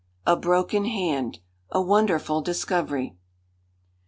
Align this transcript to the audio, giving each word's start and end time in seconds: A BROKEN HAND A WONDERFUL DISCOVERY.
A 0.25 0.35
BROKEN 0.35 0.85
HAND 0.85 1.37
A 1.69 1.79
WONDERFUL 1.79 2.41
DISCOVERY. 2.41 3.15